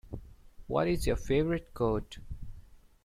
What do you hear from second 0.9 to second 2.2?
your favorite quote?